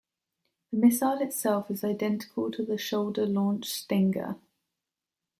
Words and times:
The 0.71 0.77
missile 0.79 1.21
itself 1.21 1.69
is 1.69 1.83
identical 1.83 2.49
to 2.53 2.65
the 2.65 2.75
shoulder-launched 2.75 3.69
Stinger. 3.69 4.35